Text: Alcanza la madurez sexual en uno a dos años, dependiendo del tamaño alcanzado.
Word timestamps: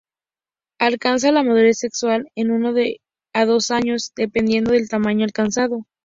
Alcanza 0.79 1.31
la 1.31 1.43
madurez 1.43 1.77
sexual 1.77 2.27
en 2.33 2.49
uno 2.49 2.73
a 3.35 3.45
dos 3.45 3.69
años, 3.69 4.11
dependiendo 4.15 4.71
del 4.71 4.89
tamaño 4.89 5.25
alcanzado. 5.25 5.83